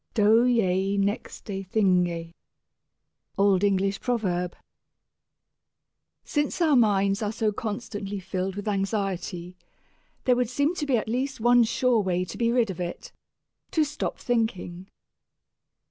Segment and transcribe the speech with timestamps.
[0.15, 2.33] "Doe ye nexte thynge."
[3.37, 4.55] Old English Proverb.
[6.23, 9.55] Since our minds are so constantly filled with anxiety,
[10.23, 13.11] there would seem to be at least one sure way to be rid of it
[13.69, 14.87] to stop thinking.